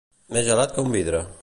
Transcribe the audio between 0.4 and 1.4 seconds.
gelat que un vidre.